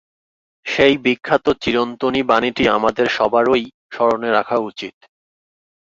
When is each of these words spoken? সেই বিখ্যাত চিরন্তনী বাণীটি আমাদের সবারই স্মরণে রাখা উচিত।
সেই 0.65 0.95
বিখ্যাত 0.97 1.45
চিরন্তনী 1.61 2.21
বাণীটি 2.23 2.63
আমাদের 2.77 3.07
সবারই 3.17 3.63
স্মরণে 3.91 4.29
রাখা 4.31 4.57
উচিত। 4.69 4.95